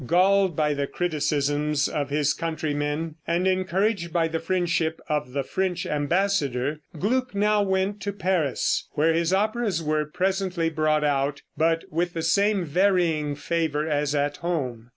Galled 0.07 0.55
by 0.55 0.73
the 0.73 0.87
criticisms 0.87 1.87
of 1.87 2.09
his 2.09 2.33
countrymen, 2.33 3.17
and 3.27 3.45
encouraged 3.45 4.11
by 4.11 4.27
the 4.27 4.39
friendship 4.39 4.99
of 5.07 5.33
the 5.33 5.43
French 5.43 5.85
ambassador, 5.85 6.79
Gluck 6.99 7.35
now 7.35 7.61
went 7.61 8.01
to 8.01 8.11
Paris, 8.11 8.87
where 8.93 9.13
his 9.13 9.31
operas 9.31 9.83
were 9.83 10.05
presently 10.05 10.71
brought 10.71 11.03
out, 11.03 11.43
but 11.55 11.83
with 11.91 12.15
the 12.15 12.23
same 12.23 12.65
varying 12.65 13.35
favor 13.35 13.87
as 13.87 14.15
at 14.15 14.37
home. 14.37 14.89